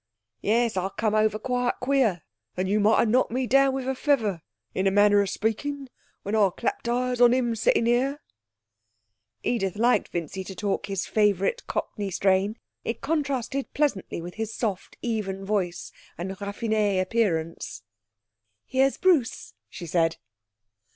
Yes, 0.41 0.77
I 0.77 0.89
come 0.89 1.13
over 1.13 1.37
quite 1.37 1.75
queer 1.79 2.23
and 2.57 2.67
you 2.67 2.79
might 2.79 2.97
have 2.97 3.07
knocked 3.09 3.29
me 3.29 3.45
down 3.45 3.75
with 3.75 3.87
a 3.87 3.93
feather, 3.93 4.41
in 4.73 4.87
a 4.87 4.89
manner 4.89 5.21
of 5.21 5.29
speaking, 5.29 5.89
when 6.23 6.35
I 6.35 6.49
clapped 6.49 6.89
eyes 6.89 7.21
on 7.21 7.35
him 7.35 7.53
setting 7.53 7.85
here.' 7.85 8.19
Edith 9.43 9.75
liked 9.75 10.07
Vincy 10.07 10.43
to 10.45 10.55
talk 10.55 10.89
in 10.89 10.93
his 10.93 11.05
favourite 11.05 11.67
Cockney 11.67 12.09
strain. 12.09 12.57
It 12.83 13.01
contrasted 13.01 13.71
pleasantly 13.75 14.23
with 14.23 14.33
his 14.33 14.55
soft, 14.55 14.97
even 15.03 15.45
voice 15.45 15.91
and 16.17 16.31
raffiné 16.31 16.99
appearance. 16.99 17.83
'Here's 18.65 18.97
Bruce,' 18.97 19.53
she 19.69 19.85
said. 19.85 20.17